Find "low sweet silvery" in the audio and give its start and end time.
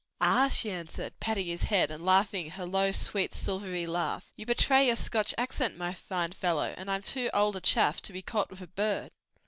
2.65-3.85